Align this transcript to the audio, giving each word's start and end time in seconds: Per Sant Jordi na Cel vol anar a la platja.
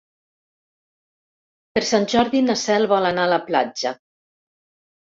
Per 1.77 1.83
Sant 1.91 2.09
Jordi 2.15 2.43
na 2.49 2.59
Cel 2.65 2.89
vol 2.95 3.13
anar 3.13 3.31
a 3.31 3.33
la 3.37 3.43
platja. 3.53 3.97